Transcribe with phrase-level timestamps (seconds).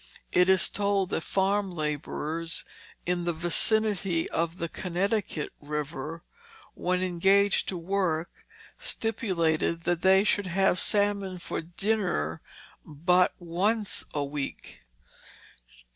[0.31, 2.65] It is told that farm laborers
[3.05, 6.23] in the vicinity of the Connecticut River
[6.73, 8.43] when engaged to work
[8.79, 12.41] stipulated that they should have salmon for dinner
[12.83, 14.81] but once a week.